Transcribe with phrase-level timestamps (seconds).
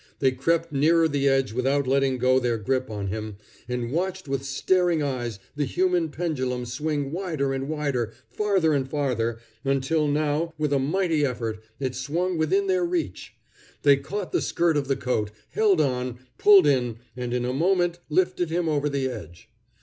[0.17, 3.35] They crept nearer the edge without letting go their grip on him,
[3.69, 9.37] and watched with staring eyes the human pendulum swing wider and wider, farther and farther,
[9.63, 13.35] until now, with a mighty effort, it swung within their reach.
[13.83, 17.99] They caught the skirt of the coat, held on, pulled in, and in a moment
[18.09, 19.49] lifted him over the edge.